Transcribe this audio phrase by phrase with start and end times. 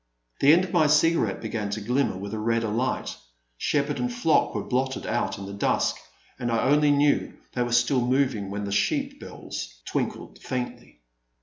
[0.39, 3.15] The end of my cigarette began to glimmer with a redder light;
[3.55, 5.95] shepherd and flock were blotted out in the dusk,
[6.39, 11.01] and I only knew they were still moving when the sheep bells tinkled faintly.